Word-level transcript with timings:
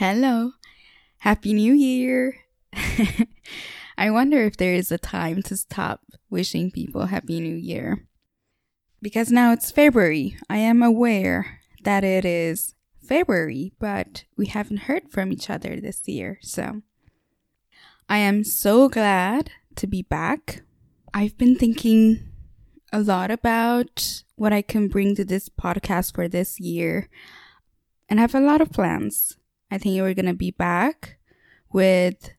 Hello. 0.00 0.52
Happy 1.18 1.52
New 1.52 1.74
Year. 1.74 2.34
I 3.98 4.10
wonder 4.10 4.42
if 4.44 4.56
there 4.56 4.72
is 4.72 4.90
a 4.90 4.96
time 4.96 5.42
to 5.42 5.58
stop 5.58 6.00
wishing 6.30 6.70
people 6.70 7.04
Happy 7.04 7.38
New 7.38 7.54
Year. 7.54 8.08
Because 9.02 9.30
now 9.30 9.52
it's 9.52 9.70
February. 9.70 10.38
I 10.48 10.56
am 10.56 10.82
aware 10.82 11.60
that 11.84 12.02
it 12.02 12.24
is 12.24 12.74
February, 13.06 13.74
but 13.78 14.24
we 14.38 14.46
haven't 14.46 14.88
heard 14.88 15.10
from 15.10 15.32
each 15.32 15.50
other 15.50 15.78
this 15.78 16.08
year. 16.08 16.38
So 16.40 16.80
I 18.08 18.16
am 18.16 18.42
so 18.42 18.88
glad 18.88 19.50
to 19.76 19.86
be 19.86 20.00
back. 20.00 20.62
I've 21.12 21.36
been 21.36 21.56
thinking 21.56 22.26
a 22.90 23.00
lot 23.00 23.30
about 23.30 24.22
what 24.36 24.54
I 24.54 24.62
can 24.62 24.88
bring 24.88 25.14
to 25.16 25.26
this 25.26 25.50
podcast 25.50 26.14
for 26.14 26.26
this 26.26 26.58
year 26.58 27.10
and 28.08 28.18
I 28.18 28.22
have 28.22 28.34
a 28.34 28.40
lot 28.40 28.62
of 28.62 28.72
plans. 28.72 29.36
I 29.70 29.78
think 29.78 30.00
we're 30.00 30.14
going 30.14 30.26
to 30.26 30.34
be 30.34 30.50
back 30.50 31.18
with 31.72 32.30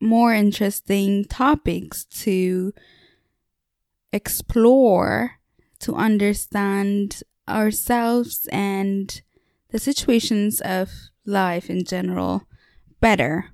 more 0.00 0.32
interesting 0.32 1.24
topics 1.24 2.04
to 2.04 2.72
explore, 4.12 5.32
to 5.80 5.94
understand 5.94 7.22
ourselves 7.48 8.48
and 8.52 9.22
the 9.70 9.78
situations 9.78 10.60
of 10.60 10.90
life 11.26 11.68
in 11.68 11.84
general 11.84 12.46
better. 13.00 13.50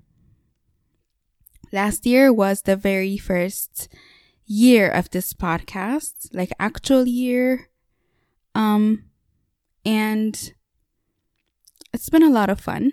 Last 1.73 2.05
year 2.05 2.33
was 2.33 2.63
the 2.63 2.77
very 2.77 3.17
first 3.17 3.89
year 4.45 4.91
of 4.91 5.09
this 5.11 5.33
podcast, 5.33 6.29
like 6.33 6.53
actual 6.59 7.07
year. 7.07 7.71
Um, 8.55 9.05
and 9.85 10.53
it's 11.93 12.09
been 12.09 12.23
a 12.23 12.31
lot 12.31 12.51
of 12.51 12.61
fun. 12.61 12.93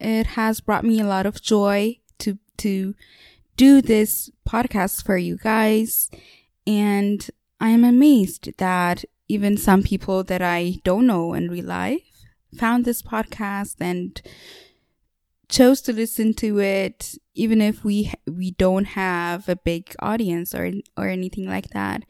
It 0.00 0.28
has 0.28 0.60
brought 0.60 0.84
me 0.84 1.00
a 1.00 1.06
lot 1.06 1.26
of 1.26 1.40
joy 1.40 1.98
to 2.18 2.38
to 2.58 2.94
do 3.56 3.82
this 3.82 4.30
podcast 4.48 5.04
for 5.04 5.16
you 5.16 5.36
guys 5.36 6.10
and 6.66 7.30
I 7.60 7.70
am 7.70 7.84
amazed 7.84 8.56
that 8.58 9.04
even 9.28 9.56
some 9.56 9.82
people 9.82 10.24
that 10.24 10.42
I 10.42 10.80
don't 10.84 11.06
know 11.06 11.34
in 11.34 11.50
real 11.50 11.66
life 11.66 12.26
found 12.58 12.84
this 12.84 13.02
podcast 13.02 13.76
and 13.80 14.20
chose 15.48 15.80
to 15.82 15.92
listen 15.92 16.34
to 16.34 16.60
it 16.60 17.14
even 17.34 17.60
if 17.60 17.84
we 17.84 18.12
we 18.26 18.52
don't 18.52 18.86
have 18.86 19.48
a 19.48 19.56
big 19.56 19.94
audience 20.00 20.54
or 20.54 20.72
or 20.96 21.08
anything 21.08 21.46
like 21.46 21.70
that 21.70 22.04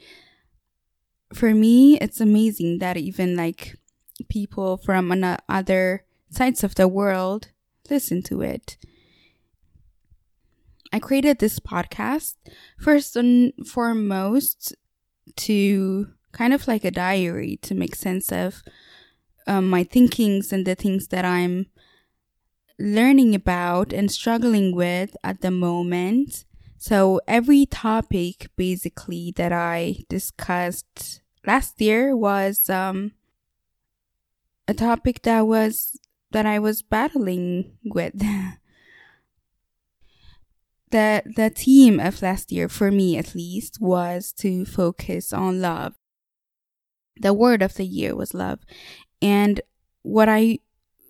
for 1.35 1.53
me 1.55 1.99
it's 1.99 2.21
amazing 2.21 2.79
that 2.79 2.97
even 2.97 3.37
like 3.37 3.77
people 4.29 4.77
from 4.77 5.11
another 5.11 6.05
sides 6.33 6.65
of 6.65 6.75
the 6.75 6.89
world 6.89 7.49
listen 7.91 8.23
to 8.23 8.41
it. 8.43 8.77
I 10.93 10.99
created 10.99 11.39
this 11.39 11.59
podcast 11.59 12.37
first 12.79 13.17
and 13.17 13.53
foremost 13.67 14.75
to 15.37 16.09
kind 16.33 16.53
of 16.53 16.69
like 16.69 16.85
a 16.85 16.91
diary 16.91 17.59
to 17.63 17.75
make 17.75 17.95
sense 17.95 18.33
of 18.33 18.63
um, 19.47 19.69
my 19.69 19.85
thinkings 19.85 20.53
and 20.53 20.67
the 20.67 20.75
things 20.75 21.09
that 21.09 21.25
I'm 21.25 21.67
learning 22.79 23.35
about 23.35 23.93
and 23.93 24.11
struggling 24.11 24.75
with 24.75 25.17
at 25.23 25.41
the 25.41 25.51
moment. 25.51 26.45
So 26.79 27.21
every 27.29 27.67
topic 27.67 28.51
basically 28.57 29.33
that 29.37 29.53
I 29.53 29.97
discussed 30.09 31.23
last 31.47 31.81
year 31.81 32.17
was 32.17 32.69
um, 32.69 33.13
a 34.67 34.75
topic 34.75 35.23
that 35.23 35.47
was 35.47 35.99
that 36.33 36.47
I 36.47 36.59
was 36.59 36.83
battling 36.83 37.77
with. 37.85 38.19
the 40.91 41.23
the 41.25 41.51
theme 41.51 41.99
of 41.99 42.23
last 42.23 42.53
year 42.53 42.69
for 42.69 42.91
me 42.91 43.17
at 43.17 43.35
least 43.35 43.81
was 43.81 44.33
to 44.33 44.65
focus 44.65 45.33
on 45.33 45.61
love. 45.61 45.95
The 47.21 47.33
word 47.33 47.63
of 47.63 47.75
the 47.75 47.87
year 47.87 48.15
was 48.15 48.35
love. 48.35 48.61
And 49.21 49.61
what 50.03 50.29
I 50.29 50.59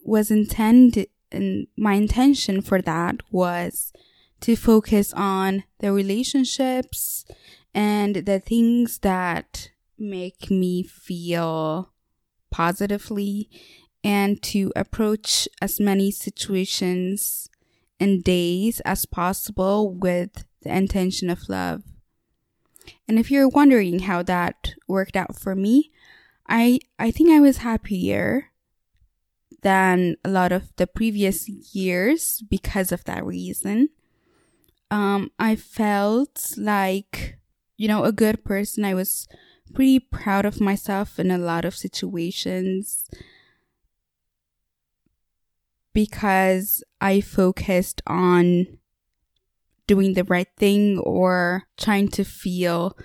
was 0.04 0.30
intended 0.30 1.08
and 1.30 1.66
my 1.76 1.94
intention 1.94 2.60
for 2.60 2.82
that 2.82 3.16
was 3.30 3.92
to 4.40 4.56
focus 4.56 5.12
on 5.14 5.64
the 5.78 5.92
relationships 5.92 7.24
and 7.74 8.16
the 8.16 8.40
things 8.40 8.98
that 8.98 9.70
make 9.98 10.50
me 10.50 10.82
feel 10.82 11.92
positively 12.50 13.48
and 14.04 14.42
to 14.42 14.72
approach 14.74 15.48
as 15.60 15.78
many 15.78 16.10
situations 16.10 17.48
and 18.00 18.24
days 18.24 18.80
as 18.80 19.06
possible 19.06 19.94
with 19.94 20.44
the 20.62 20.76
intention 20.76 21.30
of 21.30 21.48
love. 21.48 21.82
And 23.06 23.18
if 23.18 23.30
you're 23.30 23.48
wondering 23.48 24.00
how 24.00 24.22
that 24.24 24.74
worked 24.88 25.16
out 25.16 25.36
for 25.36 25.54
me, 25.54 25.92
I 26.48 26.80
I 26.98 27.10
think 27.10 27.30
I 27.30 27.40
was 27.40 27.58
happier 27.58 28.50
than 29.62 30.16
a 30.24 30.28
lot 30.28 30.50
of 30.50 30.74
the 30.76 30.88
previous 30.88 31.48
years 31.48 32.42
because 32.50 32.90
of 32.90 33.04
that 33.04 33.24
reason. 33.24 33.90
Um, 34.90 35.30
I 35.38 35.54
felt 35.56 36.54
like, 36.56 37.38
you 37.76 37.86
know, 37.86 38.04
a 38.04 38.12
good 38.12 38.44
person. 38.44 38.84
I 38.84 38.94
was 38.94 39.28
pretty 39.72 40.00
proud 40.00 40.44
of 40.44 40.60
myself 40.60 41.18
in 41.18 41.30
a 41.30 41.38
lot 41.38 41.64
of 41.64 41.76
situations 41.76 43.08
because 45.92 46.82
I 47.00 47.20
focused 47.20 48.02
on 48.06 48.66
doing 49.86 50.14
the 50.14 50.24
right 50.24 50.48
thing 50.56 50.98
or 50.98 51.64
trying 51.76 52.08
to 52.08 52.24
feel 52.24 52.96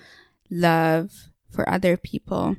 love 0.50 1.10
for 1.50 1.68
other 1.68 1.96
people. 1.96 2.56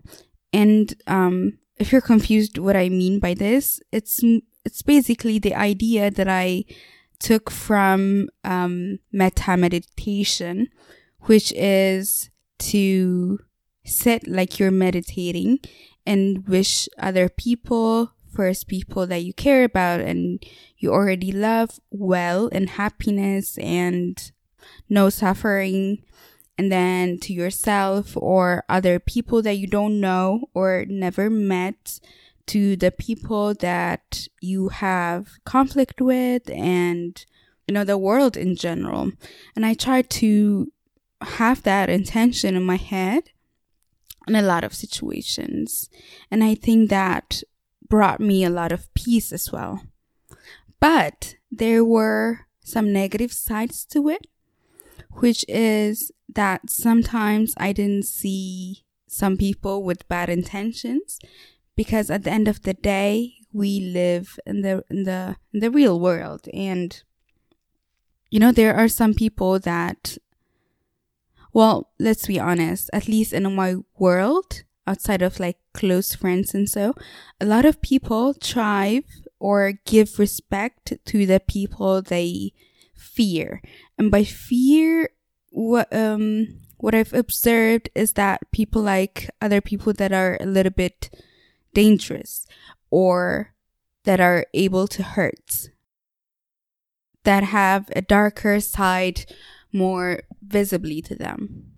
And 0.53 0.93
um, 1.07 1.57
if 1.77 1.91
you're 1.91 2.01
confused 2.01 2.57
what 2.57 2.75
I 2.75 2.89
mean 2.89 3.19
by 3.19 3.33
this, 3.33 3.79
it's 3.91 4.21
it's 4.65 4.81
basically 4.81 5.39
the 5.39 5.55
idea 5.55 6.11
that 6.11 6.27
I 6.27 6.65
took 7.19 7.49
from 7.49 8.29
um, 8.43 8.99
metta 9.11 9.57
meditation, 9.57 10.67
which 11.21 11.51
is 11.53 12.29
to 12.59 13.39
sit 13.85 14.27
like 14.27 14.59
you're 14.59 14.71
meditating 14.71 15.59
and 16.05 16.47
wish 16.47 16.87
other 16.97 17.29
people 17.29 18.13
first 18.39 18.69
people 18.69 19.05
that 19.05 19.21
you 19.21 19.33
care 19.33 19.65
about 19.65 19.99
and 19.99 20.41
you 20.77 20.93
already 20.93 21.29
love 21.29 21.77
well 21.91 22.47
and 22.53 22.69
happiness 22.69 23.57
and 23.57 24.31
no 24.87 25.09
suffering. 25.09 26.01
And 26.57 26.71
then 26.71 27.19
to 27.19 27.33
yourself 27.33 28.15
or 28.15 28.63
other 28.69 28.97
people 28.97 29.41
that 29.41 29.55
you 29.55 29.67
don't 29.67 29.99
know 29.99 30.45
or 30.53 30.85
never 30.87 31.29
met 31.29 31.99
to 32.45 32.77
the 32.77 32.91
people 32.91 33.55
that 33.55 34.29
you 34.39 34.69
have 34.69 35.31
conflict 35.43 35.99
with 35.99 36.49
and 36.49 37.25
you 37.67 37.73
know 37.73 37.83
the 37.83 37.97
world 37.97 38.37
in 38.37 38.55
general. 38.55 39.11
And 39.53 39.65
i 39.65 39.73
try 39.73 40.01
to 40.01 40.71
have 41.41 41.63
that 41.63 41.89
intention 41.89 42.55
in 42.55 42.63
my 42.63 42.77
head 42.77 43.31
in 44.29 44.35
a 44.35 44.41
lot 44.41 44.63
of 44.63 44.73
situations. 44.73 45.89
And 46.31 46.41
i 46.41 46.55
think 46.55 46.89
that 46.89 47.43
brought 47.89 48.19
me 48.19 48.43
a 48.43 48.49
lot 48.49 48.71
of 48.71 48.93
peace 48.93 49.31
as 49.31 49.51
well. 49.51 49.81
But 50.79 51.35
there 51.51 51.83
were 51.83 52.47
some 52.63 52.93
negative 52.93 53.33
sides 53.33 53.83
to 53.85 54.09
it, 54.09 54.27
which 55.11 55.43
is 55.47 56.11
that 56.33 56.69
sometimes 56.69 57.53
I 57.57 57.73
didn't 57.73 58.05
see 58.05 58.85
some 59.07 59.37
people 59.37 59.83
with 59.83 60.07
bad 60.07 60.29
intentions 60.29 61.19
because 61.75 62.11
at 62.11 62.23
the 62.23 62.31
end 62.31 62.47
of 62.47 62.61
the 62.61 62.75
day, 62.75 63.33
we 63.51 63.79
live 63.79 64.39
in 64.45 64.61
the 64.61 64.83
in 64.89 65.03
the 65.03 65.35
in 65.53 65.59
the 65.59 65.71
real 65.71 65.99
world 65.99 66.47
and 66.53 67.01
you 68.29 68.39
know 68.39 68.51
there 68.51 68.75
are 68.75 68.87
some 68.87 69.13
people 69.13 69.59
that 69.59 70.17
well 71.51 71.89
let's 71.99 72.27
be 72.27 72.39
honest 72.39 72.89
at 72.93 73.07
least 73.07 73.33
in 73.33 73.51
my 73.55 73.75
world 73.97 74.63
outside 74.89 75.21
of 75.21 75.39
like 75.39 75.57
close 75.73 76.15
friends 76.15 76.53
and 76.53 76.67
so, 76.67 76.93
a 77.39 77.45
lot 77.45 77.65
of 77.65 77.81
people 77.81 78.33
thrive 78.33 79.03
or 79.39 79.73
give 79.85 80.19
respect 80.19 80.93
to 81.05 81.25
the 81.25 81.39
people 81.39 82.01
they 82.01 82.51
fear. 82.95 83.61
And 83.97 84.09
by 84.09 84.23
fear, 84.23 85.09
what, 85.51 85.91
um, 85.93 86.59
what 86.77 86.95
I've 86.95 87.13
observed 87.13 87.89
is 87.93 88.13
that 88.13 88.51
people 88.51 88.81
like 88.81 89.29
other 89.41 89.61
people 89.61 89.93
that 89.93 90.11
are 90.11 90.37
a 90.39 90.45
little 90.45 90.71
bit 90.71 91.09
dangerous 91.73 92.47
or 92.89 93.53
that 94.05 94.19
are 94.19 94.45
able 94.53 94.87
to 94.87 95.03
hurt, 95.03 95.69
that 97.23 97.43
have 97.43 97.89
a 97.95 98.01
darker 98.01 98.59
side 98.59 99.25
more 99.71 100.21
visibly 100.41 101.01
to 101.03 101.15
them. 101.15 101.68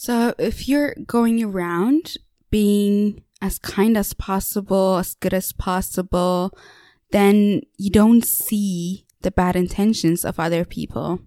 So 0.00 0.32
if 0.38 0.66
you're 0.66 0.94
going 1.06 1.44
around 1.44 2.16
being 2.48 3.22
as 3.42 3.58
kind 3.58 3.98
as 3.98 4.14
possible, 4.14 4.96
as 4.96 5.14
good 5.14 5.34
as 5.34 5.52
possible, 5.52 6.56
then 7.10 7.60
you 7.76 7.90
don't 7.90 8.24
see 8.24 9.04
the 9.20 9.30
bad 9.30 9.56
intentions 9.56 10.24
of 10.24 10.40
other 10.40 10.64
people. 10.64 11.20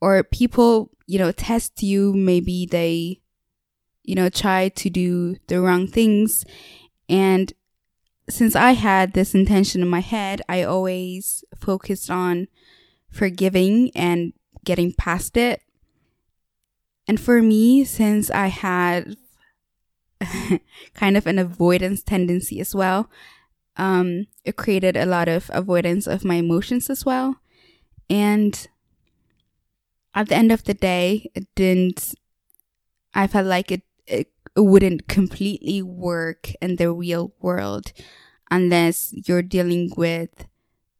Or 0.00 0.24
people, 0.24 0.90
you 1.06 1.16
know, 1.20 1.30
test 1.30 1.80
you, 1.84 2.12
maybe 2.12 2.66
they, 2.66 3.20
you 4.02 4.16
know, 4.16 4.28
try 4.28 4.70
to 4.70 4.90
do 4.90 5.36
the 5.46 5.60
wrong 5.60 5.86
things. 5.86 6.44
And 7.08 7.52
since 8.28 8.56
I 8.56 8.72
had 8.72 9.12
this 9.12 9.32
intention 9.32 9.80
in 9.80 9.88
my 9.88 10.00
head, 10.00 10.42
I 10.48 10.64
always 10.64 11.44
focused 11.56 12.10
on 12.10 12.48
forgiving 13.08 13.92
and 13.94 14.32
getting 14.64 14.92
past 14.92 15.36
it. 15.36 15.62
And 17.12 17.20
for 17.20 17.42
me, 17.42 17.84
since 17.84 18.30
I 18.30 18.46
had 18.46 19.18
kind 20.94 21.14
of 21.14 21.26
an 21.26 21.38
avoidance 21.38 22.02
tendency 22.02 22.58
as 22.58 22.74
well, 22.74 23.10
um, 23.76 24.28
it 24.46 24.56
created 24.56 24.96
a 24.96 25.04
lot 25.04 25.28
of 25.28 25.50
avoidance 25.52 26.06
of 26.06 26.24
my 26.24 26.36
emotions 26.36 26.88
as 26.88 27.04
well. 27.04 27.36
And 28.08 28.66
at 30.14 30.30
the 30.30 30.36
end 30.36 30.52
of 30.52 30.64
the 30.64 30.72
day, 30.72 31.30
it 31.34 31.54
didn't, 31.54 32.14
I 33.12 33.26
felt 33.26 33.44
like 33.44 33.70
it, 33.70 33.82
it 34.06 34.32
wouldn't 34.56 35.06
completely 35.06 35.82
work 35.82 36.54
in 36.62 36.76
the 36.76 36.90
real 36.90 37.34
world 37.42 37.92
unless 38.50 39.12
you're 39.28 39.42
dealing 39.42 39.92
with 39.98 40.46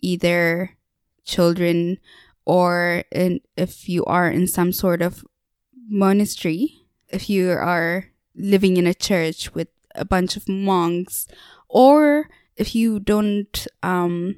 either 0.03 0.77
children 1.25 2.01
or 2.45 3.05
in, 3.11 3.41
if 3.57 3.89
you 3.89 4.05
are 4.05 4.29
in 4.29 4.47
some 4.47 4.75
sort 4.75 5.01
of 5.01 5.25
monastery, 5.89 6.87
if 7.09 7.29
you 7.29 7.51
are 7.51 8.07
living 8.35 8.77
in 8.77 8.87
a 8.87 8.95
church 8.95 9.55
with 9.55 9.69
a 9.95 10.05
bunch 10.05 10.37
of 10.37 10.49
monks, 10.49 11.27
or 11.69 12.29
if 12.57 12.75
you 12.75 13.01
don't 13.01 13.67
um, 13.83 14.37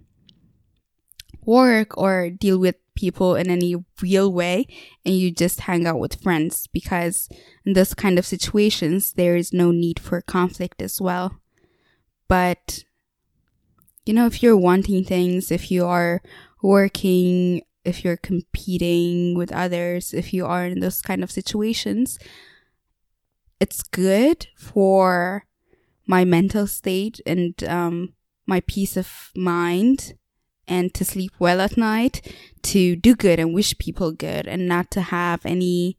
work 1.44 1.96
or 1.96 2.30
deal 2.30 2.58
with 2.58 2.76
people 2.94 3.34
in 3.34 3.50
any 3.50 3.74
real 4.00 4.32
way 4.32 4.66
and 5.04 5.16
you 5.16 5.30
just 5.30 5.62
hang 5.62 5.86
out 5.86 5.98
with 5.98 6.22
friends 6.22 6.68
because 6.68 7.28
in 7.64 7.72
this 7.72 7.92
kind 7.92 8.18
of 8.18 8.26
situations 8.26 9.12
there 9.14 9.36
is 9.36 9.52
no 9.52 9.70
need 9.72 9.98
for 9.98 10.20
conflict 10.20 10.80
as 10.80 11.00
well. 11.00 11.40
But 12.28 12.84
you 14.06 14.14
know 14.14 14.26
if 14.26 14.42
you're 14.42 14.56
wanting 14.56 15.04
things 15.04 15.50
if 15.50 15.70
you 15.70 15.84
are 15.84 16.22
working 16.62 17.62
if 17.84 18.04
you're 18.04 18.16
competing 18.16 19.34
with 19.36 19.52
others, 19.52 20.14
if 20.14 20.32
you 20.32 20.46
are 20.46 20.66
in 20.66 20.80
those 20.80 21.02
kind 21.02 21.22
of 21.22 21.30
situations, 21.30 22.18
it's 23.60 23.82
good 23.82 24.46
for 24.56 25.46
my 26.06 26.24
mental 26.24 26.66
state 26.66 27.20
and 27.26 27.62
um, 27.64 28.14
my 28.46 28.60
peace 28.60 28.96
of 28.96 29.30
mind 29.34 30.14
and 30.66 30.94
to 30.94 31.04
sleep 31.04 31.32
well 31.38 31.60
at 31.60 31.76
night, 31.76 32.34
to 32.62 32.96
do 32.96 33.14
good 33.14 33.38
and 33.38 33.54
wish 33.54 33.76
people 33.78 34.12
good 34.12 34.46
and 34.46 34.66
not 34.66 34.90
to 34.90 35.00
have 35.00 35.44
any 35.44 35.98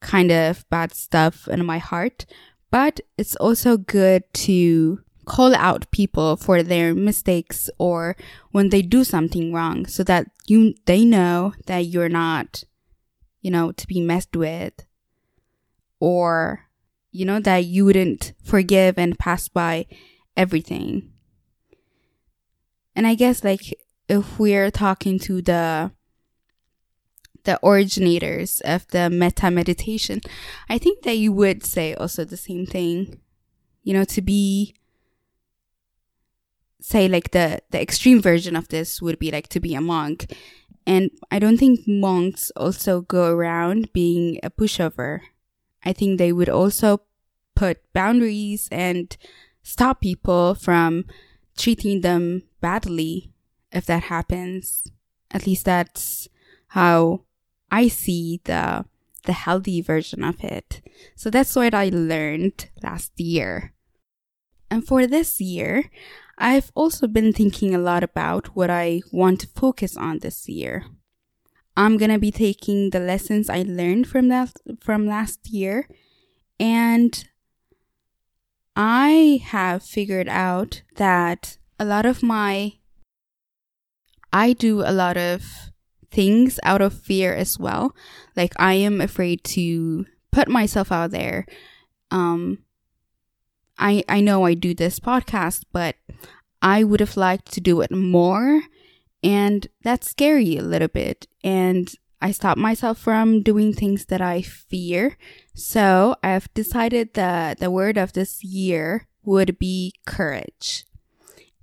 kind 0.00 0.30
of 0.30 0.68
bad 0.70 0.94
stuff 0.94 1.48
in 1.48 1.64
my 1.64 1.78
heart. 1.78 2.26
But 2.70 3.00
it's 3.18 3.36
also 3.36 3.76
good 3.76 4.22
to 4.34 5.00
call 5.24 5.54
out 5.54 5.90
people 5.90 6.36
for 6.36 6.62
their 6.62 6.94
mistakes 6.94 7.68
or 7.78 8.16
when 8.52 8.68
they 8.68 8.82
do 8.82 9.04
something 9.04 9.52
wrong 9.52 9.86
so 9.86 10.04
that 10.04 10.26
you 10.46 10.74
they 10.86 11.04
know 11.04 11.52
that 11.66 11.86
you're 11.86 12.08
not 12.08 12.64
you 13.40 13.50
know 13.50 13.72
to 13.72 13.86
be 13.86 14.00
messed 14.00 14.36
with 14.36 14.86
or 16.00 16.60
you 17.10 17.24
know 17.24 17.40
that 17.40 17.64
you 17.64 17.84
wouldn't 17.84 18.32
forgive 18.42 18.98
and 18.98 19.18
pass 19.18 19.48
by 19.48 19.86
everything. 20.36 21.12
And 22.96 23.06
i 23.06 23.14
guess 23.14 23.42
like 23.42 23.74
if 24.08 24.38
we're 24.38 24.70
talking 24.70 25.18
to 25.20 25.42
the 25.42 25.92
the 27.44 27.58
originators 27.66 28.60
of 28.62 28.86
the 28.88 29.10
metta 29.10 29.50
meditation 29.50 30.20
i 30.68 30.78
think 30.78 31.02
that 31.02 31.18
you 31.18 31.32
would 31.32 31.64
say 31.64 31.94
also 31.94 32.24
the 32.24 32.36
same 32.36 32.64
thing 32.64 33.20
you 33.82 33.92
know 33.92 34.04
to 34.04 34.22
be 34.22 34.74
say 36.84 37.08
like 37.08 37.30
the 37.30 37.60
the 37.70 37.80
extreme 37.80 38.20
version 38.20 38.54
of 38.54 38.68
this 38.68 39.00
would 39.00 39.18
be 39.18 39.30
like 39.30 39.48
to 39.48 39.58
be 39.58 39.74
a 39.74 39.80
monk. 39.80 40.30
And 40.86 41.10
i 41.30 41.38
don't 41.38 41.56
think 41.56 41.88
monks 41.88 42.52
also 42.56 43.00
go 43.00 43.32
around 43.32 43.90
being 43.94 44.38
a 44.42 44.50
pushover. 44.50 45.20
I 45.82 45.94
think 45.94 46.18
they 46.18 46.32
would 46.32 46.50
also 46.50 47.00
put 47.56 47.80
boundaries 47.94 48.68
and 48.70 49.16
stop 49.62 50.02
people 50.02 50.54
from 50.54 51.06
treating 51.56 52.02
them 52.02 52.42
badly 52.60 53.32
if 53.72 53.86
that 53.86 54.04
happens. 54.04 54.84
At 55.30 55.46
least 55.46 55.64
that's 55.64 56.28
how 56.76 57.24
i 57.70 57.88
see 57.88 58.42
the 58.44 58.84
the 59.24 59.32
healthy 59.32 59.80
version 59.80 60.22
of 60.22 60.44
it. 60.44 60.82
So 61.16 61.30
that's 61.30 61.56
what 61.56 61.72
i 61.72 61.88
learned 61.88 62.68
last 62.82 63.16
year. 63.16 63.72
And 64.70 64.84
for 64.86 65.06
this 65.06 65.40
year 65.40 65.88
I've 66.38 66.72
also 66.74 67.06
been 67.06 67.32
thinking 67.32 67.74
a 67.74 67.78
lot 67.78 68.02
about 68.02 68.56
what 68.56 68.70
I 68.70 69.02
want 69.12 69.40
to 69.40 69.48
focus 69.48 69.96
on 69.96 70.18
this 70.18 70.48
year. 70.48 70.84
I'm 71.76 71.96
going 71.96 72.10
to 72.10 72.18
be 72.18 72.30
taking 72.30 72.90
the 72.90 73.00
lessons 73.00 73.48
I 73.50 73.62
learned 73.62 74.06
from 74.06 74.28
that 74.28 74.52
from 74.80 75.06
last 75.06 75.48
year 75.48 75.88
and 76.60 77.24
I 78.76 79.40
have 79.44 79.82
figured 79.82 80.28
out 80.28 80.82
that 80.96 81.58
a 81.78 81.84
lot 81.84 82.06
of 82.06 82.22
my 82.22 82.74
I 84.32 84.52
do 84.52 84.82
a 84.82 84.90
lot 84.92 85.16
of 85.16 85.44
things 86.10 86.58
out 86.64 86.82
of 86.82 86.92
fear 86.92 87.34
as 87.34 87.58
well. 87.58 87.94
Like 88.36 88.52
I 88.56 88.74
am 88.74 89.00
afraid 89.00 89.44
to 89.44 90.06
put 90.32 90.48
myself 90.48 90.90
out 90.90 91.10
there. 91.10 91.46
Um 92.10 92.63
I 93.78 94.04
I 94.08 94.20
know 94.20 94.44
I 94.44 94.54
do 94.54 94.74
this 94.74 95.00
podcast, 95.00 95.64
but 95.72 95.96
I 96.62 96.84
would 96.84 97.00
have 97.00 97.16
liked 97.16 97.52
to 97.52 97.60
do 97.60 97.80
it 97.80 97.90
more, 97.90 98.62
and 99.22 99.66
that's 99.82 100.10
scary 100.10 100.56
a 100.56 100.62
little 100.62 100.88
bit. 100.88 101.26
And 101.42 101.92
I 102.20 102.30
stop 102.30 102.56
myself 102.56 102.98
from 102.98 103.42
doing 103.42 103.74
things 103.74 104.06
that 104.06 104.22
I 104.22 104.40
fear. 104.40 105.18
So 105.54 106.16
I've 106.22 106.52
decided 106.54 107.14
that 107.14 107.58
the 107.58 107.70
word 107.70 107.98
of 107.98 108.14
this 108.14 108.42
year 108.42 109.06
would 109.24 109.58
be 109.58 109.92
courage. 110.06 110.86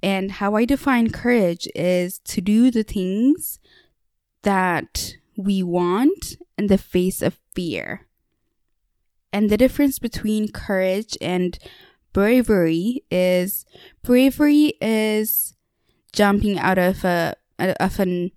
And 0.04 0.34
how 0.34 0.56
I 0.56 0.66
define 0.66 1.10
courage 1.10 1.68
is 1.74 2.20
to 2.26 2.42
do 2.42 2.70
the 2.70 2.84
things 2.84 3.60
that 4.44 5.16
we 5.36 5.64
want 5.64 6.38
in 6.58 6.68
the 6.68 6.78
face 6.78 7.22
of 7.22 7.40
fear. 7.56 8.08
And 9.34 9.50
the 9.50 9.58
difference 9.58 9.98
between 9.98 10.52
courage 10.52 11.18
and 11.22 11.58
bravery 12.14 13.04
is 13.10 13.66
bravery 14.04 14.74
is 14.82 15.56
jumping 16.14 16.60
out 16.60 16.78
of 16.78 17.04
a 17.04 17.36
of 17.60 18.00
an 18.00 18.32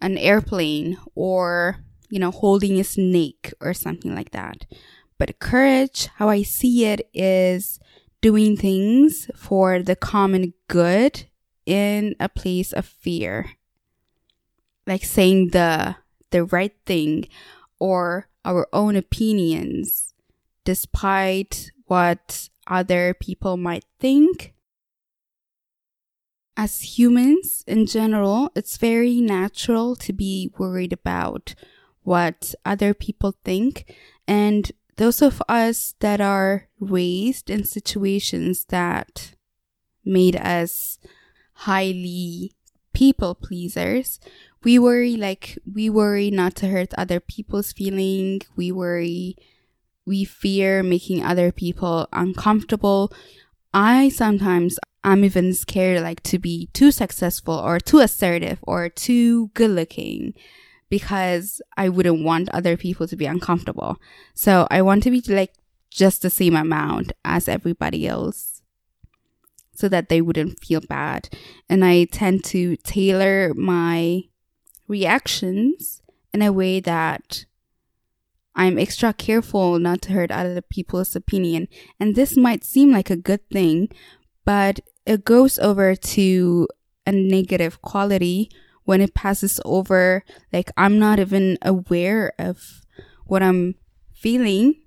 an 0.00 0.18
airplane 0.18 0.98
or 1.14 1.76
you 2.10 2.18
know 2.18 2.30
holding 2.30 2.78
a 2.80 2.84
snake 2.84 3.52
or 3.60 3.72
something 3.74 4.14
like 4.14 4.30
that. 4.32 4.66
But 5.18 5.38
courage 5.38 6.08
how 6.16 6.28
i 6.28 6.42
see 6.42 6.84
it 6.84 7.08
is 7.14 7.78
doing 8.20 8.56
things 8.56 9.30
for 9.36 9.82
the 9.82 9.96
common 9.96 10.54
good 10.68 11.26
in 11.66 12.14
a 12.18 12.28
place 12.28 12.72
of 12.72 12.86
fear. 12.86 13.50
Like 14.86 15.04
saying 15.04 15.48
the 15.48 15.96
the 16.30 16.44
right 16.44 16.74
thing 16.86 17.28
or 17.78 18.28
our 18.44 18.66
own 18.72 18.96
opinions 18.96 20.14
despite 20.64 21.70
what 21.86 22.48
other 22.66 23.14
people 23.14 23.56
might 23.56 23.84
think. 23.98 24.54
As 26.56 26.98
humans 26.98 27.64
in 27.66 27.86
general, 27.86 28.50
it's 28.54 28.76
very 28.76 29.20
natural 29.20 29.96
to 29.96 30.12
be 30.12 30.52
worried 30.58 30.92
about 30.92 31.54
what 32.02 32.54
other 32.64 32.92
people 32.92 33.34
think. 33.44 33.94
And 34.28 34.70
those 34.96 35.22
of 35.22 35.42
us 35.48 35.94
that 36.00 36.20
are 36.20 36.68
raised 36.78 37.48
in 37.48 37.64
situations 37.64 38.66
that 38.66 39.34
made 40.04 40.36
us 40.36 40.98
highly 41.54 42.52
people 42.92 43.34
pleasers, 43.34 44.20
we 44.62 44.78
worry 44.78 45.16
like 45.16 45.58
we 45.70 45.88
worry 45.88 46.30
not 46.30 46.54
to 46.56 46.68
hurt 46.68 46.92
other 46.94 47.18
people's 47.18 47.72
feeling. 47.72 48.42
We 48.54 48.70
worry 48.70 49.36
we 50.06 50.24
fear 50.24 50.82
making 50.82 51.24
other 51.24 51.52
people 51.52 52.08
uncomfortable. 52.12 53.12
I 53.72 54.08
sometimes 54.08 54.78
I'm 55.04 55.24
even 55.24 55.54
scared 55.54 56.02
like 56.02 56.22
to 56.24 56.38
be 56.38 56.68
too 56.72 56.90
successful 56.90 57.54
or 57.54 57.80
too 57.80 57.98
assertive 58.00 58.58
or 58.62 58.88
too 58.88 59.48
good 59.54 59.70
looking 59.70 60.34
because 60.88 61.60
I 61.76 61.88
wouldn't 61.88 62.24
want 62.24 62.48
other 62.50 62.76
people 62.76 63.08
to 63.08 63.16
be 63.16 63.26
uncomfortable. 63.26 63.96
So 64.34 64.66
I 64.70 64.82
want 64.82 65.02
to 65.04 65.10
be 65.10 65.22
like 65.28 65.54
just 65.90 66.22
the 66.22 66.30
same 66.30 66.54
amount 66.54 67.12
as 67.24 67.48
everybody 67.48 68.06
else. 68.06 68.62
so 69.74 69.88
that 69.88 70.08
they 70.08 70.20
wouldn't 70.20 70.60
feel 70.60 70.80
bad. 70.80 71.28
And 71.68 71.84
I 71.84 72.04
tend 72.04 72.44
to 72.44 72.76
tailor 72.76 73.54
my 73.54 74.22
reactions 74.86 76.02
in 76.32 76.42
a 76.42 76.52
way 76.52 76.78
that 76.80 77.46
I'm 78.54 78.78
extra 78.78 79.12
careful 79.12 79.78
not 79.78 80.02
to 80.02 80.12
hurt 80.12 80.30
other 80.30 80.60
people's 80.60 81.16
opinion. 81.16 81.68
And 81.98 82.14
this 82.14 82.36
might 82.36 82.64
seem 82.64 82.92
like 82.92 83.10
a 83.10 83.16
good 83.16 83.48
thing, 83.50 83.88
but 84.44 84.80
it 85.06 85.24
goes 85.24 85.58
over 85.58 85.94
to 85.94 86.68
a 87.06 87.12
negative 87.12 87.80
quality 87.82 88.50
when 88.84 89.00
it 89.00 89.14
passes 89.14 89.60
over. 89.64 90.24
Like 90.52 90.70
I'm 90.76 90.98
not 90.98 91.18
even 91.18 91.58
aware 91.62 92.32
of 92.38 92.82
what 93.26 93.42
I'm 93.42 93.76
feeling 94.12 94.82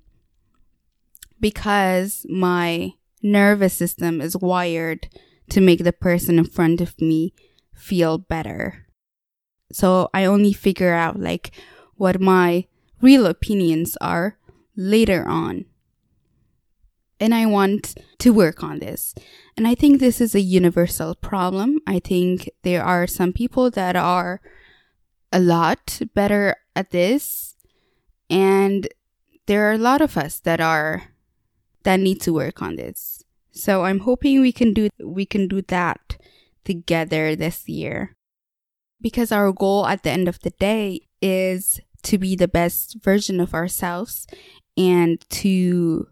because 1.39 2.25
my 2.29 2.93
nervous 3.21 3.73
system 3.73 4.21
is 4.21 4.37
wired 4.37 5.09
to 5.49 5.61
make 5.61 5.83
the 5.83 5.93
person 5.93 6.37
in 6.37 6.45
front 6.45 6.81
of 6.81 6.99
me 7.01 7.33
feel 7.73 8.17
better. 8.17 8.85
So 9.71 10.09
I 10.13 10.25
only 10.25 10.53
figure 10.53 10.93
out 10.93 11.19
like 11.19 11.51
what 11.95 12.21
my 12.21 12.65
real 13.01 13.25
opinions 13.25 13.97
are 14.01 14.37
later 14.75 15.27
on. 15.27 15.65
And 17.19 17.33
I 17.33 17.45
want 17.45 17.97
to 18.19 18.33
work 18.33 18.61
on 18.63 18.79
this. 18.79 19.15
And 19.55 19.67
I 19.67 19.73
think 19.73 19.99
this 19.99 20.19
is 20.19 20.35
a 20.35 20.41
universal 20.41 21.15
problem. 21.15 21.79
I 21.87 21.99
think 21.99 22.49
there 22.63 22.83
are 22.83 23.07
some 23.07 23.31
people 23.31 23.71
that 23.71 23.95
are 23.95 24.41
a 25.31 25.39
lot 25.39 26.01
better 26.13 26.57
at 26.75 26.91
this. 26.91 27.55
And 28.29 28.87
there 29.45 29.69
are 29.69 29.73
a 29.73 29.77
lot 29.77 30.01
of 30.01 30.17
us 30.17 30.39
that 30.41 30.59
are, 30.59 31.03
that 31.83 31.99
need 31.99 32.19
to 32.21 32.33
work 32.33 32.61
on 32.61 32.75
this. 32.75 33.23
So 33.51 33.85
I'm 33.85 33.99
hoping 33.99 34.41
we 34.41 34.51
can 34.51 34.73
do, 34.73 34.89
we 35.01 35.25
can 35.25 35.47
do 35.47 35.61
that 35.61 36.17
together 36.65 37.35
this 37.35 37.69
year. 37.69 38.17
Because 38.99 39.31
our 39.31 39.53
goal 39.53 39.85
at 39.85 40.03
the 40.03 40.09
end 40.09 40.27
of 40.27 40.39
the 40.39 40.49
day 40.49 41.07
is 41.21 41.79
to 42.05 42.17
be 42.17 42.35
the 42.35 42.47
best 42.47 42.97
version 43.03 43.39
of 43.39 43.53
ourselves 43.53 44.27
and 44.77 45.27
to, 45.29 46.07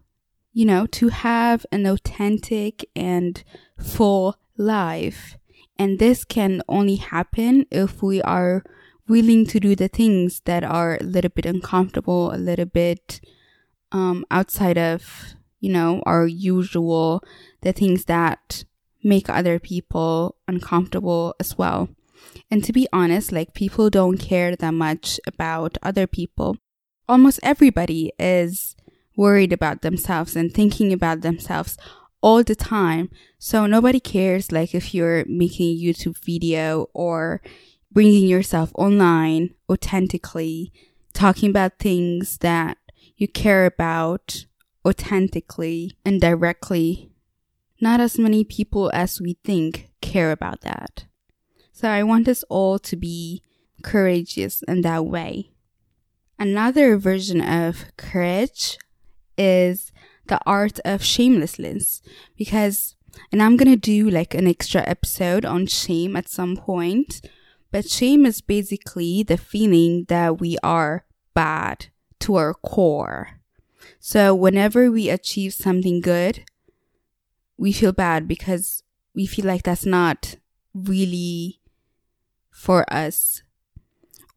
you 0.52 0.64
know, 0.64 0.86
to 0.86 1.08
have 1.08 1.64
an 1.72 1.86
authentic 1.86 2.88
and 2.94 3.42
full 3.78 4.36
life. 4.56 5.36
And 5.78 5.98
this 5.98 6.24
can 6.24 6.62
only 6.68 6.96
happen 6.96 7.66
if 7.70 8.02
we 8.02 8.22
are 8.22 8.62
willing 9.08 9.46
to 9.46 9.60
do 9.60 9.74
the 9.74 9.88
things 9.88 10.40
that 10.44 10.64
are 10.64 10.96
a 11.00 11.04
little 11.04 11.30
bit 11.30 11.46
uncomfortable, 11.46 12.32
a 12.32 12.38
little 12.38 12.66
bit 12.66 13.20
um, 13.92 14.24
outside 14.30 14.78
of, 14.78 15.34
you 15.60 15.72
know, 15.72 16.02
our 16.06 16.26
usual, 16.26 17.22
the 17.60 17.72
things 17.72 18.06
that 18.06 18.64
make 19.02 19.28
other 19.28 19.58
people 19.58 20.36
uncomfortable 20.48 21.34
as 21.38 21.58
well. 21.58 21.88
And 22.50 22.62
to 22.64 22.72
be 22.72 22.88
honest, 22.92 23.32
like 23.32 23.54
people 23.54 23.90
don't 23.90 24.18
care 24.18 24.54
that 24.56 24.74
much 24.74 25.20
about 25.26 25.78
other 25.82 26.06
people. 26.06 26.56
Almost 27.08 27.40
everybody 27.42 28.12
is 28.18 28.76
worried 29.16 29.52
about 29.52 29.82
themselves 29.82 30.36
and 30.36 30.52
thinking 30.52 30.92
about 30.92 31.20
themselves 31.20 31.76
all 32.20 32.42
the 32.42 32.54
time. 32.54 33.10
So 33.38 33.66
nobody 33.66 34.00
cares 34.00 34.50
like 34.50 34.74
if 34.74 34.94
you're 34.94 35.24
making 35.26 35.66
a 35.66 35.80
YouTube 35.80 36.18
video 36.24 36.88
or 36.94 37.42
bringing 37.92 38.26
yourself 38.26 38.72
online 38.74 39.54
authentically, 39.70 40.72
talking 41.12 41.50
about 41.50 41.78
things 41.78 42.38
that 42.38 42.78
you 43.16 43.28
care 43.28 43.66
about 43.66 44.46
authentically 44.86 45.96
and 46.04 46.20
directly. 46.20 47.10
Not 47.80 48.00
as 48.00 48.18
many 48.18 48.44
people 48.44 48.90
as 48.94 49.20
we 49.20 49.36
think 49.44 49.90
care 50.00 50.32
about 50.32 50.62
that. 50.62 51.04
So 51.74 51.88
I 51.88 52.04
want 52.04 52.28
us 52.28 52.44
all 52.48 52.78
to 52.78 52.96
be 52.96 53.42
courageous 53.82 54.62
in 54.68 54.82
that 54.82 55.06
way. 55.06 55.50
Another 56.38 56.96
version 56.96 57.40
of 57.40 57.86
courage 57.96 58.78
is 59.36 59.90
the 60.28 60.38
art 60.46 60.78
of 60.84 61.02
shamelessness 61.02 62.00
because 62.38 62.94
and 63.32 63.42
I'm 63.42 63.56
going 63.56 63.70
to 63.70 63.76
do 63.76 64.08
like 64.08 64.34
an 64.34 64.46
extra 64.46 64.82
episode 64.86 65.44
on 65.44 65.66
shame 65.66 66.14
at 66.14 66.28
some 66.28 66.56
point, 66.56 67.20
but 67.72 67.88
shame 67.88 68.24
is 68.24 68.40
basically 68.40 69.24
the 69.24 69.36
feeling 69.36 70.04
that 70.08 70.40
we 70.40 70.56
are 70.62 71.04
bad 71.34 71.86
to 72.20 72.36
our 72.36 72.54
core. 72.54 73.40
So 73.98 74.32
whenever 74.32 74.92
we 74.92 75.10
achieve 75.10 75.54
something 75.54 76.00
good, 76.00 76.44
we 77.56 77.72
feel 77.72 77.92
bad 77.92 78.28
because 78.28 78.84
we 79.12 79.26
feel 79.26 79.44
like 79.44 79.64
that's 79.64 79.86
not 79.86 80.36
really 80.72 81.60
for 82.54 82.90
us. 82.90 83.42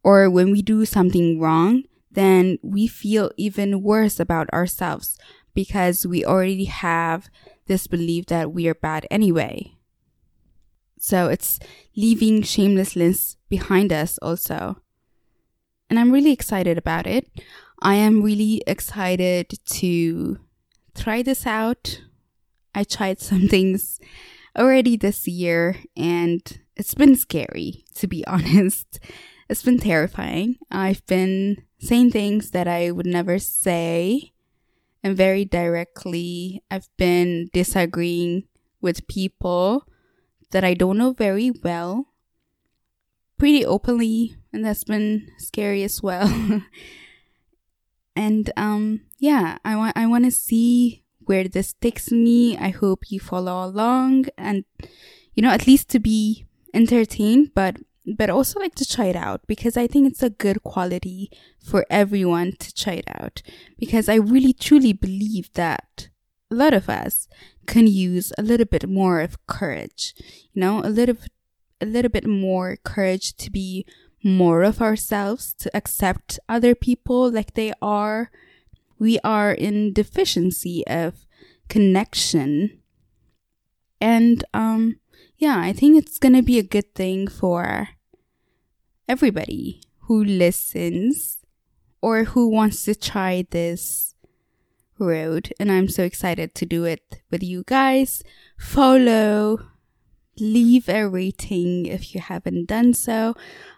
Or 0.02 0.28
when 0.28 0.50
we 0.50 0.60
do 0.60 0.84
something 0.84 1.40
wrong, 1.40 1.84
then 2.10 2.58
we 2.62 2.86
feel 2.86 3.30
even 3.36 3.82
worse 3.82 4.18
about 4.18 4.50
ourselves 4.52 5.16
because 5.54 6.06
we 6.06 6.24
already 6.24 6.64
have 6.64 7.30
this 7.66 7.86
belief 7.86 8.26
that 8.26 8.52
we 8.52 8.66
are 8.66 8.74
bad 8.74 9.06
anyway. 9.10 9.72
So 10.98 11.28
it's 11.28 11.60
leaving 11.96 12.42
shamelessness 12.42 13.36
behind 13.48 13.92
us 13.92 14.18
also. 14.20 14.82
And 15.88 15.98
I'm 15.98 16.10
really 16.10 16.32
excited 16.32 16.76
about 16.76 17.06
it. 17.06 17.30
I 17.80 17.94
am 17.94 18.22
really 18.22 18.62
excited 18.66 19.54
to 19.66 20.38
try 20.96 21.22
this 21.22 21.46
out. 21.46 22.02
I 22.74 22.82
tried 22.84 23.20
some 23.20 23.48
things 23.48 24.00
already 24.56 24.96
this 24.96 25.28
year 25.28 25.76
and 25.96 26.42
it's 26.78 26.94
been 26.94 27.16
scary, 27.16 27.84
to 27.96 28.06
be 28.06 28.26
honest. 28.26 29.00
It's 29.48 29.62
been 29.62 29.78
terrifying. 29.78 30.56
I've 30.70 31.04
been 31.06 31.64
saying 31.80 32.10
things 32.10 32.50
that 32.52 32.68
I 32.68 32.90
would 32.90 33.06
never 33.06 33.38
say 33.38 34.32
and 35.02 35.16
very 35.16 35.44
directly. 35.44 36.62
I've 36.70 36.88
been 36.96 37.50
disagreeing 37.52 38.44
with 38.80 39.06
people 39.08 39.84
that 40.50 40.64
I 40.64 40.74
don't 40.74 40.98
know 40.98 41.12
very 41.12 41.50
well 41.50 42.08
pretty 43.38 43.64
openly 43.64 44.36
and 44.52 44.64
that's 44.64 44.84
been 44.84 45.28
scary 45.38 45.82
as 45.82 46.02
well. 46.02 46.62
and 48.16 48.50
um 48.56 49.02
yeah, 49.18 49.58
I 49.64 49.76
want 49.76 49.96
I 49.96 50.06
want 50.06 50.24
to 50.24 50.30
see 50.30 51.04
where 51.20 51.46
this 51.46 51.74
takes 51.74 52.10
me. 52.10 52.56
I 52.56 52.70
hope 52.70 53.10
you 53.10 53.20
follow 53.20 53.64
along 53.64 54.26
and 54.36 54.64
you 55.34 55.42
know 55.42 55.50
at 55.50 55.66
least 55.66 55.88
to 55.90 56.00
be 56.00 56.47
entertained, 56.74 57.52
but 57.54 57.76
but 58.16 58.30
also 58.30 58.58
like 58.58 58.74
to 58.74 58.86
try 58.86 59.06
it 59.06 59.16
out 59.16 59.46
because 59.46 59.76
I 59.76 59.86
think 59.86 60.10
it's 60.10 60.22
a 60.22 60.30
good 60.30 60.62
quality 60.62 61.30
for 61.62 61.84
everyone 61.90 62.52
to 62.58 62.72
try 62.72 62.94
it 62.94 63.04
out 63.06 63.42
because 63.78 64.08
I 64.08 64.14
really 64.14 64.54
truly 64.54 64.94
believe 64.94 65.52
that 65.54 66.08
a 66.50 66.54
lot 66.54 66.72
of 66.72 66.88
us 66.88 67.28
can 67.66 67.86
use 67.86 68.32
a 68.38 68.42
little 68.42 68.64
bit 68.64 68.88
more 68.88 69.20
of 69.20 69.46
courage, 69.46 70.14
you 70.52 70.60
know, 70.60 70.80
a 70.80 70.88
little 70.88 71.16
a 71.80 71.86
little 71.86 72.10
bit 72.10 72.26
more 72.26 72.76
courage 72.82 73.36
to 73.36 73.50
be 73.50 73.86
more 74.24 74.62
of 74.62 74.80
ourselves, 74.80 75.52
to 75.54 75.76
accept 75.76 76.40
other 76.48 76.74
people 76.74 77.30
like 77.30 77.54
they 77.54 77.72
are. 77.80 78.30
We 78.98 79.18
are 79.22 79.52
in 79.52 79.92
deficiency 79.92 80.84
of 80.86 81.26
connection. 81.68 82.80
And 84.00 84.44
um 84.54 84.96
yeah, 85.38 85.60
I 85.60 85.72
think 85.72 85.96
it's 85.96 86.18
going 86.18 86.34
to 86.34 86.42
be 86.42 86.58
a 86.58 86.64
good 86.64 86.94
thing 86.94 87.28
for 87.28 87.90
everybody 89.08 89.82
who 90.00 90.22
listens 90.22 91.38
or 92.02 92.24
who 92.24 92.48
wants 92.48 92.84
to 92.84 92.94
try 92.94 93.46
this 93.50 94.14
road. 94.98 95.52
And 95.60 95.70
I'm 95.70 95.88
so 95.88 96.02
excited 96.02 96.54
to 96.56 96.66
do 96.66 96.84
it 96.84 97.22
with 97.30 97.42
you 97.42 97.62
guys. 97.66 98.22
Follow, 98.58 99.58
leave 100.38 100.88
a 100.88 101.08
rating 101.08 101.86
if 101.86 102.14
you 102.14 102.20
haven't 102.20 102.66
done 102.66 102.92
so. 102.92 103.34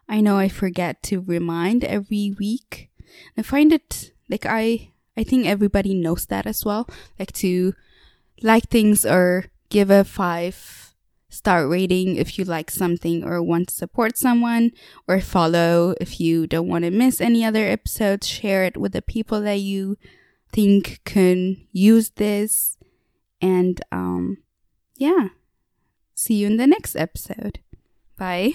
I 0.08 0.20
know 0.20 0.38
I 0.38 0.48
forget 0.48 1.02
to 1.04 1.20
remind 1.20 1.84
every 1.84 2.34
week. 2.38 2.90
I 3.36 3.42
find 3.42 3.72
it 3.72 4.12
like 4.28 4.46
I 4.46 4.92
I 5.16 5.24
think 5.24 5.46
everybody 5.46 5.94
knows 5.94 6.26
that 6.26 6.46
as 6.46 6.64
well. 6.64 6.88
Like 7.18 7.32
to 7.44 7.74
like 8.42 8.68
things 8.70 9.04
or 9.04 9.46
give 9.68 9.90
a 9.90 10.04
5 10.04 10.89
Start 11.30 11.68
rating 11.68 12.16
if 12.16 12.38
you 12.38 12.44
like 12.44 12.70
something 12.70 13.24
or 13.24 13.40
want 13.40 13.68
to 13.68 13.74
support 13.74 14.18
someone, 14.18 14.72
or 15.08 15.20
follow 15.20 15.94
if 16.00 16.20
you 16.20 16.46
don't 16.46 16.68
want 16.68 16.84
to 16.84 16.90
miss 16.90 17.20
any 17.20 17.44
other 17.44 17.64
episodes. 17.64 18.26
Share 18.26 18.64
it 18.64 18.76
with 18.76 18.92
the 18.92 19.00
people 19.00 19.40
that 19.40 19.60
you 19.60 19.96
think 20.52 21.00
can 21.04 21.66
use 21.72 22.10
this. 22.10 22.76
And 23.40 23.80
um, 23.92 24.38
yeah, 24.96 25.28
see 26.14 26.34
you 26.34 26.48
in 26.48 26.56
the 26.56 26.66
next 26.66 26.96
episode. 26.96 27.60
Bye. 28.18 28.52